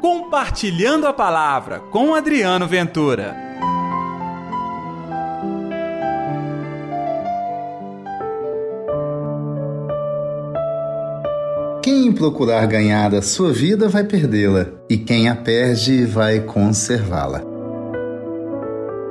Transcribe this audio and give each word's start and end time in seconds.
Compartilhando 0.00 1.06
a 1.06 1.12
Palavra 1.12 1.78
com 1.78 2.14
Adriano 2.14 2.66
Ventura. 2.66 3.36
Quem 11.82 12.12
procurar 12.12 12.66
ganhar 12.66 13.14
a 13.14 13.20
sua 13.20 13.52
vida 13.52 13.90
vai 13.90 14.04
perdê-la, 14.04 14.68
e 14.88 14.96
quem 14.96 15.28
a 15.28 15.36
perde 15.36 16.06
vai 16.06 16.40
conservá-la. 16.40 17.42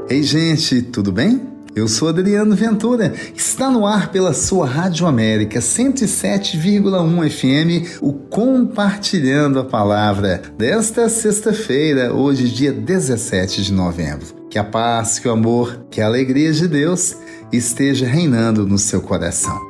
Ei, 0.10 0.24
gente, 0.24 0.82
tudo 0.82 1.12
bem? 1.12 1.49
Eu 1.76 1.88
sou 1.88 2.10
Adriano 2.10 2.56
Ventura. 2.56 3.14
Está 3.36 3.70
no 3.70 3.86
ar 3.86 4.12
pela 4.12 4.34
sua 4.34 4.66
Rádio 4.66 5.06
América 5.06 5.60
107,1 5.60 7.30
FM, 7.30 8.00
o 8.02 8.14
Compartilhando 8.14 9.60
a 9.60 9.64
Palavra 9.64 10.42
desta 10.58 11.08
sexta-feira, 11.08 12.14
hoje, 12.14 12.50
dia 12.50 12.74
17 12.74 13.62
de 13.62 13.74
novembro. 13.74 14.28
Que 14.50 14.58
a 14.58 14.64
paz, 14.64 15.20
que 15.20 15.28
o 15.28 15.32
amor, 15.32 15.86
que 15.92 16.02
a 16.02 16.08
alegria 16.08 16.52
de 16.52 16.68
Deus 16.68 17.16
esteja 17.52 18.08
reinando 18.08 18.66
no 18.66 18.78
seu 18.78 19.02
coração. 19.02 19.69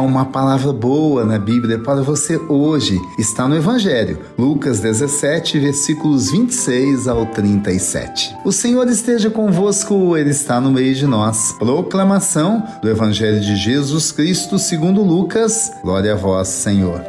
Uma 0.00 0.24
palavra 0.24 0.72
boa 0.72 1.24
na 1.24 1.38
Bíblia 1.38 1.78
para 1.78 2.02
você 2.02 2.36
hoje. 2.48 2.98
Está 3.18 3.48
no 3.48 3.56
Evangelho, 3.56 4.18
Lucas 4.38 4.80
17, 4.80 5.58
versículos 5.58 6.30
26 6.30 7.08
ao 7.08 7.26
37. 7.26 8.36
O 8.44 8.52
Senhor 8.52 8.88
esteja 8.88 9.30
convosco, 9.30 10.16
Ele 10.16 10.30
está 10.30 10.60
no 10.60 10.70
meio 10.70 10.94
de 10.94 11.06
nós. 11.06 11.52
Proclamação 11.58 12.62
do 12.80 12.88
Evangelho 12.88 13.40
de 13.40 13.56
Jesus 13.56 14.12
Cristo 14.12 14.58
segundo 14.58 15.02
Lucas. 15.02 15.72
Glória 15.82 16.12
a 16.12 16.16
vós, 16.16 16.48
Senhor. 16.48 17.02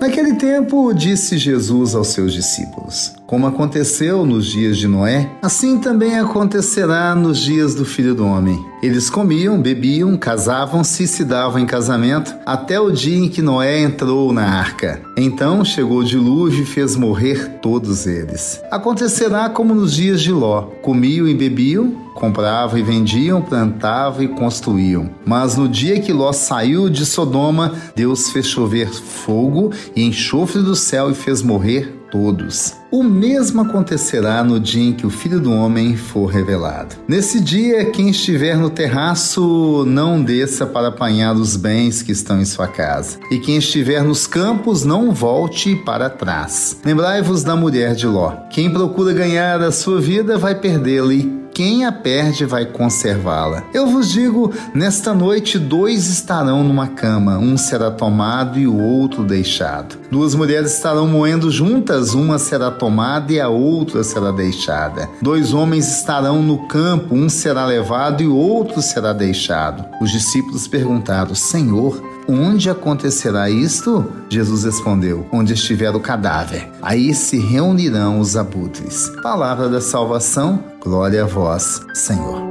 Naquele 0.00 0.34
tempo, 0.34 0.92
disse 0.92 1.38
Jesus 1.38 1.94
aos 1.94 2.08
seus 2.08 2.32
discípulos: 2.32 3.14
Como 3.32 3.46
aconteceu 3.46 4.26
nos 4.26 4.44
dias 4.44 4.76
de 4.76 4.86
Noé, 4.86 5.26
assim 5.40 5.78
também 5.78 6.18
acontecerá 6.18 7.14
nos 7.14 7.38
dias 7.38 7.74
do 7.74 7.82
filho 7.82 8.14
do 8.14 8.26
homem. 8.26 8.62
Eles 8.82 9.08
comiam, 9.08 9.58
bebiam, 9.58 10.18
casavam-se 10.18 11.04
e 11.04 11.08
se 11.08 11.24
davam 11.24 11.58
em 11.58 11.64
casamento, 11.64 12.34
até 12.44 12.78
o 12.78 12.90
dia 12.90 13.16
em 13.16 13.30
que 13.30 13.40
Noé 13.40 13.80
entrou 13.80 14.34
na 14.34 14.44
arca. 14.44 15.00
Então 15.16 15.64
chegou 15.64 16.00
o 16.00 16.04
dilúvio 16.04 16.62
e 16.62 16.66
fez 16.66 16.94
morrer 16.94 17.58
todos 17.62 18.06
eles. 18.06 18.60
Acontecerá 18.70 19.48
como 19.48 19.74
nos 19.74 19.94
dias 19.94 20.20
de 20.20 20.30
Ló: 20.30 20.64
comiam 20.82 21.26
e 21.26 21.32
bebiam, 21.32 21.90
compravam 22.14 22.78
e 22.78 22.82
vendiam, 22.82 23.40
plantavam 23.40 24.22
e 24.24 24.28
construíam. 24.28 25.08
Mas 25.24 25.56
no 25.56 25.70
dia 25.70 25.98
que 26.02 26.12
Ló 26.12 26.34
saiu 26.34 26.90
de 26.90 27.06
Sodoma, 27.06 27.72
Deus 27.96 28.28
fez 28.28 28.44
chover 28.44 28.90
fogo 28.90 29.72
e 29.96 30.04
enxofre 30.04 30.60
do 30.60 30.76
céu 30.76 31.10
e 31.10 31.14
fez 31.14 31.40
morrer 31.40 31.98
todos. 32.10 32.81
O 32.92 33.02
mesmo 33.02 33.62
acontecerá 33.62 34.44
no 34.44 34.60
dia 34.60 34.90
em 34.90 34.92
que 34.92 35.06
o 35.06 35.10
Filho 35.10 35.40
do 35.40 35.50
Homem 35.50 35.96
for 35.96 36.26
revelado. 36.26 36.94
Nesse 37.08 37.40
dia, 37.40 37.86
quem 37.86 38.10
estiver 38.10 38.54
no 38.58 38.68
terraço, 38.68 39.86
não 39.86 40.22
desça 40.22 40.66
para 40.66 40.88
apanhar 40.88 41.34
os 41.34 41.56
bens 41.56 42.02
que 42.02 42.12
estão 42.12 42.38
em 42.38 42.44
sua 42.44 42.68
casa. 42.68 43.18
E 43.30 43.38
quem 43.38 43.56
estiver 43.56 44.04
nos 44.04 44.26
campos, 44.26 44.84
não 44.84 45.10
volte 45.10 45.74
para 45.74 46.10
trás. 46.10 46.76
Lembrai-vos 46.84 47.42
da 47.42 47.56
mulher 47.56 47.94
de 47.94 48.06
Ló. 48.06 48.32
Quem 48.50 48.70
procura 48.70 49.14
ganhar 49.14 49.62
a 49.62 49.72
sua 49.72 49.98
vida 49.98 50.36
vai 50.36 50.54
perdê-la 50.54 51.41
quem 51.54 51.84
a 51.84 51.92
perde 51.92 52.44
vai 52.44 52.66
conservá-la. 52.66 53.64
Eu 53.72 53.86
vos 53.86 54.10
digo: 54.10 54.52
nesta 54.74 55.14
noite 55.14 55.58
dois 55.58 56.08
estarão 56.08 56.62
numa 56.64 56.88
cama, 56.88 57.38
um 57.38 57.56
será 57.56 57.90
tomado 57.90 58.58
e 58.58 58.66
o 58.66 58.78
outro 58.78 59.24
deixado. 59.24 59.96
Duas 60.10 60.34
mulheres 60.34 60.74
estarão 60.74 61.06
moendo 61.06 61.50
juntas, 61.50 62.14
uma 62.14 62.38
será 62.38 62.70
tomada 62.70 63.32
e 63.32 63.40
a 63.40 63.48
outra 63.48 64.02
será 64.02 64.30
deixada. 64.30 65.08
Dois 65.20 65.52
homens 65.52 65.88
estarão 65.88 66.42
no 66.42 66.66
campo, 66.66 67.14
um 67.14 67.28
será 67.28 67.66
levado 67.66 68.22
e 68.22 68.26
o 68.26 68.36
outro 68.36 68.82
será 68.82 69.12
deixado. 69.12 69.84
Os 70.00 70.10
discípulos 70.10 70.66
perguntaram: 70.66 71.34
Senhor, 71.34 72.02
Onde 72.28 72.70
acontecerá 72.70 73.50
isto? 73.50 74.10
Jesus 74.28 74.64
respondeu: 74.64 75.26
Onde 75.32 75.54
estiver 75.54 75.94
o 75.94 76.00
cadáver, 76.00 76.70
aí 76.80 77.14
se 77.14 77.38
reunirão 77.38 78.20
os 78.20 78.36
abutres. 78.36 79.10
Palavra 79.22 79.68
da 79.68 79.80
salvação, 79.80 80.62
glória 80.80 81.24
a 81.24 81.26
vós, 81.26 81.80
Senhor. 81.94 82.42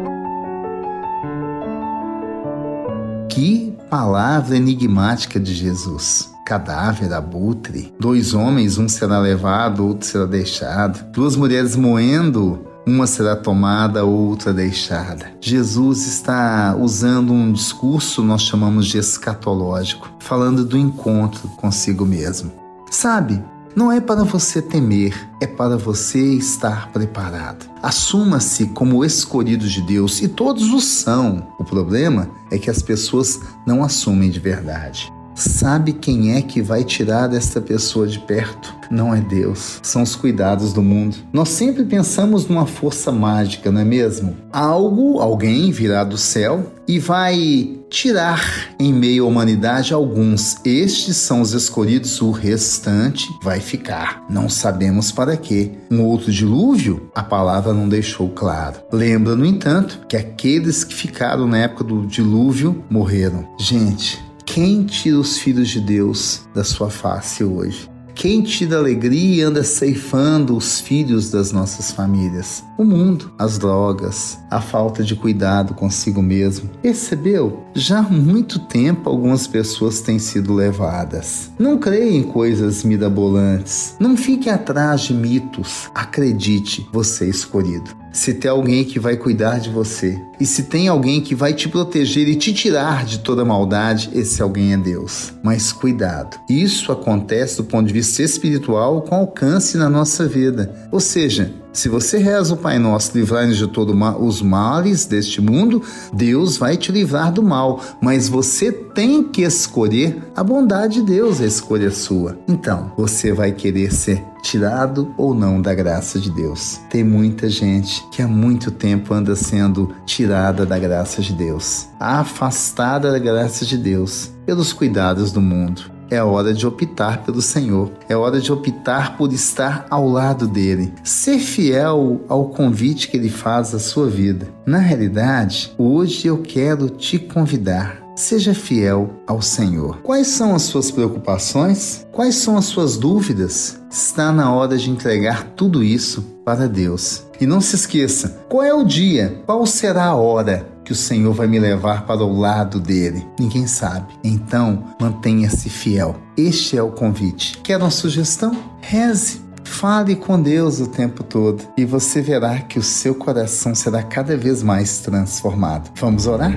Que 3.30 3.76
palavra 3.90 4.58
enigmática 4.58 5.40
de 5.40 5.54
Jesus 5.54 6.32
cadáver, 6.52 7.14
abutre. 7.14 7.94
Dois 7.98 8.34
homens, 8.34 8.78
um 8.78 8.90
será 8.90 9.20
levado, 9.20 9.88
outro 9.88 10.06
será 10.06 10.26
deixado. 10.26 11.10
Duas 11.12 11.38
mulheres 11.38 11.78
moendo 11.78 12.68
uma 12.86 13.06
será 13.06 13.36
tomada, 13.36 14.04
outra 14.04 14.54
deixada. 14.54 15.32
Jesus 15.40 16.06
está 16.08 16.76
usando 16.80 17.32
um 17.32 17.52
discurso 17.52 18.24
nós 18.24 18.42
chamamos 18.42 18.88
de 18.88 18.98
escatológico, 18.98 20.10
falando 20.20 20.66
do 20.66 20.78
encontro 20.78 21.48
consigo 21.58 22.06
mesmo. 22.06 22.52
Sabe, 22.90 23.44
não 23.76 23.92
é 23.92 24.02
para 24.02 24.24
você 24.24 24.62
temer, 24.62 25.30
é 25.40 25.48
para 25.48 25.78
você 25.78 26.34
estar 26.34 26.92
preparado. 26.92 27.70
Assuma-se 27.82 28.68
como 28.68 29.06
escolhido 29.06 29.68
de 29.68 29.82
Deus 29.82 30.22
e 30.22 30.28
todos 30.28 30.74
o 30.74 30.82
são. 30.82 31.48
O 31.58 31.64
problema 31.64 32.30
é 32.52 32.58
que 32.58 32.70
as 32.70 32.82
pessoas 32.82 33.40
não 33.66 33.84
assumem 33.84 34.30
de 34.30 34.40
verdade. 34.40 35.12
Sabe 35.34 35.94
quem 35.94 36.36
é 36.36 36.42
que 36.42 36.62
vai 36.62 36.84
tirar 36.84 37.34
esta 37.34 37.62
pessoa 37.62 38.06
de 38.06 38.20
perto? 38.20 38.81
Não 38.92 39.16
é 39.16 39.22
Deus, 39.22 39.80
são 39.82 40.04
os 40.04 40.18
cuidados 40.18 40.74
do 40.74 40.84
mundo. 40.84 41.16
Nós 41.32 41.48
sempre 41.48 41.86
pensamos 41.86 42.46
numa 42.46 42.66
força 42.66 43.10
mágica, 43.10 43.72
não 43.72 43.80
é 43.80 43.86
mesmo? 43.86 44.36
Algo, 44.52 45.20
alguém 45.20 45.72
virá 45.72 46.04
do 46.04 46.18
céu 46.18 46.74
e 46.86 47.00
vai 47.00 47.80
tirar 47.90 48.74
em 48.78 48.94
meio 48.94 49.26
à 49.26 49.28
humanidade 49.28 49.94
alguns. 49.94 50.58
Estes 50.66 51.16
são 51.16 51.40
os 51.40 51.54
escolhidos, 51.54 52.22
o 52.22 52.32
restante 52.32 53.28
vai 53.42 53.62
ficar. 53.62 54.26
Não 54.30 54.50
sabemos 54.50 55.12
para 55.12 55.38
quê. 55.38 55.72
Um 55.90 56.04
outro 56.04 56.32
dilúvio, 56.32 57.10
a 57.16 57.24
palavra 57.24 57.74
não 57.74 57.88
deixou 57.88 58.30
claro. 58.30 58.82
Lembra, 58.92 59.36
no 59.36 59.46
entanto, 59.46 60.02
que 60.10 60.18
aqueles 60.18 60.84
que 60.84 60.94
ficaram 60.94 61.48
na 61.48 61.60
época 61.60 61.84
do 61.84 62.06
dilúvio 62.06 62.84
morreram. 62.90 63.48
Gente, 63.58 64.22
quem 64.46 64.84
tira 64.84 65.18
os 65.18 65.38
filhos 65.38 65.70
de 65.70 65.80
Deus 65.80 66.42
da 66.54 66.64
sua 66.64 66.90
face 66.90 67.44
hoje? 67.44 67.91
Quem 68.22 68.44
tira 68.44 68.78
alegria 68.78 69.48
anda 69.48 69.64
ceifando 69.64 70.56
os 70.56 70.80
filhos 70.80 71.32
das 71.32 71.52
nossas 71.52 71.92
famílias? 71.92 72.64
O 72.78 72.84
mundo, 72.84 73.32
as 73.36 73.58
drogas, 73.58 74.38
a 74.48 74.62
falta 74.62 75.04
de 75.04 75.16
cuidado 75.16 75.74
consigo 75.74 76.22
mesmo. 76.22 76.70
Percebeu? 76.84 77.64
Já 77.74 77.98
há 77.98 78.04
muito 78.04 78.60
tempo 78.60 79.10
algumas 79.10 79.48
pessoas 79.48 80.02
têm 80.02 80.20
sido 80.20 80.54
levadas. 80.54 81.50
Não 81.58 81.80
creia 81.80 82.16
em 82.16 82.22
coisas 82.22 82.84
mirabolantes. 82.84 83.96
Não 84.00 84.16
fique 84.16 84.52
atrás 84.52 85.02
de 85.02 85.16
mitos. 85.16 85.90
Acredite, 85.96 86.88
você 86.94 87.26
é 87.26 87.30
escolhido 87.30 88.01
se 88.12 88.34
tem 88.34 88.52
alguém 88.52 88.84
que 88.84 89.00
vai 89.00 89.16
cuidar 89.16 89.60
de 89.60 89.70
você 89.70 90.22
e 90.40 90.46
se 90.46 90.64
tem 90.64 90.88
alguém 90.88 91.22
que 91.22 91.34
vai 91.34 91.54
te 91.54 91.70
proteger 91.70 92.28
e 92.28 92.36
te 92.36 92.54
tirar 92.54 93.06
de 93.06 93.20
toda 93.20 93.46
maldade, 93.46 94.10
esse 94.14 94.42
alguém 94.42 94.74
é 94.74 94.78
Deus. 94.78 95.34
Mas 95.44 95.72
cuidado, 95.72 96.38
isso 96.50 96.92
acontece 96.92 97.58
do 97.58 97.64
ponto 97.64 97.88
de 97.88 97.94
vista 97.94 98.22
espiritual 98.22 99.04
com 99.04 99.16
alcance 99.16 99.78
na 99.78 99.90
nossa 99.90 100.28
vida. 100.28 100.74
Ou 100.92 101.00
seja, 101.00 101.54
se 101.74 101.88
você 101.88 102.18
reza 102.18 102.54
o 102.54 102.58
Pai 102.58 102.78
Nosso, 102.78 103.18
livrar-nos 103.18 103.58
de 103.58 103.68
todos 103.68 103.96
os 104.20 104.42
males 104.42 105.06
deste 105.06 105.40
mundo, 105.40 105.82
Deus 106.14 106.58
vai 106.58 106.76
te 106.76 106.92
livrar 106.92 107.32
do 107.32 107.42
mal, 107.42 107.80
mas 108.02 108.28
você 108.28 108.72
tem 108.72 109.24
que 109.24 109.44
escolher 109.44 110.22
a 110.36 110.44
bondade 110.44 110.96
de 110.96 111.04
Deus, 111.04 111.40
a 111.40 111.46
escolha 111.46 111.90
sua. 111.92 112.38
Então, 112.48 112.92
você 112.98 113.32
vai 113.32 113.54
querer 113.54 113.94
ser 113.94 114.22
tirado 114.44 115.14
ou 115.18 115.34
não 115.34 115.62
da 115.62 115.74
graça 115.74 116.20
de 116.20 116.30
Deus. 116.30 116.80
Tem 116.90 117.04
muita 117.04 117.50
gente 117.50 118.04
que 118.12 118.22
há 118.22 118.28
muito 118.28 118.72
tempo 118.72 119.14
anda 119.14 119.36
sendo 119.36 119.94
tirada 120.06 120.66
da 120.66 120.78
graça 120.78 121.22
de 121.22 121.34
Deus, 121.34 121.88
afastada 122.00 123.12
da 123.12 123.20
graça 123.20 123.66
de 123.66 123.78
Deus 123.78 124.32
pelos 124.46 124.74
cuidados 124.74 125.32
do 125.32 125.40
mundo 125.40 126.01
é 126.12 126.22
hora 126.22 126.54
de 126.54 126.68
optar 126.68 127.24
pelo 127.24 127.42
Senhor. 127.42 127.90
É 128.10 128.16
hora 128.16 128.42
de 128.42 128.52
optar 128.52 129.18
por 129.18 129.32
estar 129.32 129.86
ao 129.90 130.08
lado 130.08 130.46
dele. 130.46 130.94
Ser 131.04 131.40
fiel 131.40 132.22
ao 132.28 132.50
convite 132.50 133.08
que 133.08 133.16
ele 133.16 133.30
faz 133.30 133.74
à 133.74 133.80
sua 133.80 134.10
vida. 134.10 134.50
Na 134.66 134.80
realidade, 134.80 135.74
hoje 135.78 136.28
eu 136.28 136.40
quero 136.40 136.90
te 136.90 137.18
convidar. 137.18 138.02
Seja 138.14 138.54
fiel 138.54 139.10
ao 139.26 139.42
Senhor. 139.42 140.00
Quais 140.04 140.28
são 140.28 140.54
as 140.54 140.64
suas 140.64 140.92
preocupações? 140.92 142.06
Quais 142.12 142.36
são 142.36 142.58
as 142.58 142.66
suas 142.66 142.98
dúvidas? 142.98 143.82
Está 143.90 144.32
na 144.32 144.54
hora 144.54 144.78
de 144.78 144.92
entregar 144.92 145.54
tudo 145.56 145.82
isso 145.82 146.22
para 146.46 146.68
Deus. 146.68 147.24
E 147.40 147.46
não 147.46 147.62
se 147.62 147.76
esqueça: 147.76 148.44
qual 148.50 148.64
é 148.64 148.74
o 148.74 148.84
dia? 148.84 149.42
Qual 149.46 149.66
será 149.66 150.06
a 150.06 150.16
hora? 150.16 150.68
Que 150.84 150.92
o 150.92 150.96
Senhor 150.96 151.34
vai 151.34 151.48
me 151.48 151.60
levar 151.60 152.06
para 152.06 152.24
o 152.24 152.40
lado 152.40 152.80
dele? 152.80 153.26
Ninguém 153.40 153.68
sabe. 153.68 154.14
Então, 154.24 154.84
mantenha-se 155.00 155.70
fiel. 155.70 156.16
Este 156.38 156.78
é 156.78 156.84
o 156.84 156.92
convite. 156.92 157.58
Quer 157.64 157.78
uma 157.78 157.92
sugestão? 157.92 158.56
Reze. 158.82 159.42
Fale 159.64 160.16
com 160.16 160.42
Deus 160.42 160.80
o 160.80 160.88
tempo 160.88 161.24
todo 161.24 161.64
e 161.78 161.86
você 161.86 162.22
verá 162.22 162.60
que 162.60 162.78
o 162.78 162.84
seu 162.84 163.16
coração 163.16 163.74
será 163.74 164.04
cada 164.04 164.36
vez 164.36 164.62
mais 164.62 165.00
transformado. 165.00 165.90
Vamos 165.96 166.28
orar? 166.28 166.52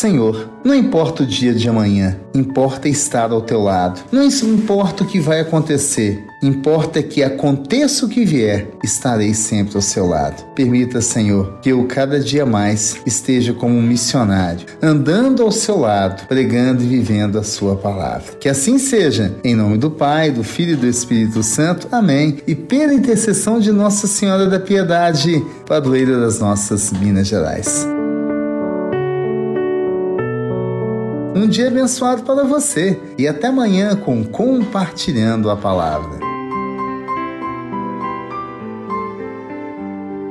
Senhor, 0.00 0.48
não 0.64 0.74
importa 0.74 1.24
o 1.24 1.26
dia 1.26 1.52
de 1.52 1.68
amanhã, 1.68 2.16
importa 2.34 2.88
estar 2.88 3.32
ao 3.32 3.42
teu 3.42 3.60
lado. 3.60 4.00
Não 4.10 4.24
importa 4.24 5.04
o 5.04 5.06
que 5.06 5.20
vai 5.20 5.40
acontecer, 5.40 6.24
importa 6.42 7.02
que 7.02 7.22
aconteça 7.22 8.06
o 8.06 8.08
que 8.08 8.24
vier, 8.24 8.66
estarei 8.82 9.34
sempre 9.34 9.76
ao 9.76 9.82
seu 9.82 10.06
lado. 10.06 10.42
Permita, 10.54 11.02
Senhor, 11.02 11.58
que 11.60 11.68
eu 11.68 11.84
cada 11.84 12.18
dia 12.18 12.46
mais 12.46 12.96
esteja 13.04 13.52
como 13.52 13.76
um 13.76 13.82
missionário, 13.82 14.64
andando 14.80 15.42
ao 15.42 15.52
seu 15.52 15.78
lado, 15.78 16.26
pregando 16.26 16.82
e 16.82 16.86
vivendo 16.86 17.38
a 17.38 17.42
sua 17.42 17.76
palavra. 17.76 18.32
Que 18.40 18.48
assim 18.48 18.78
seja, 18.78 19.36
em 19.44 19.54
nome 19.54 19.76
do 19.76 19.90
Pai, 19.90 20.30
do 20.30 20.42
Filho 20.42 20.72
e 20.72 20.76
do 20.76 20.86
Espírito 20.86 21.42
Santo. 21.42 21.88
Amém. 21.92 22.38
E 22.46 22.54
pela 22.54 22.94
intercessão 22.94 23.60
de 23.60 23.70
Nossa 23.70 24.06
Senhora 24.06 24.46
da 24.46 24.58
Piedade, 24.58 25.44
padroeira 25.66 26.18
das 26.18 26.40
nossas 26.40 26.90
Minas 26.90 27.28
Gerais. 27.28 27.99
Um 31.40 31.48
dia 31.48 31.68
abençoado 31.68 32.22
para 32.22 32.44
você 32.44 33.00
e 33.16 33.26
até 33.26 33.46
amanhã 33.46 33.96
com 33.96 34.22
Compartilhando 34.22 35.48
a 35.48 35.56
Palavra. 35.56 36.18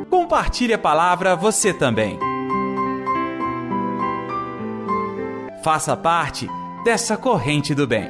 Compartilhe 0.08 0.72
a 0.72 0.78
palavra 0.78 1.36
você 1.36 1.74
também. 1.74 2.20
Faça 5.64 5.98
parte 5.98 6.48
dessa 6.86 7.18
corrente 7.18 7.74
do 7.74 7.88
bem. 7.88 8.08